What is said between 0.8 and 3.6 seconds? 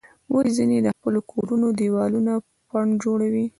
د خپلو کورونو دیوالونه پنډ جوړوي؟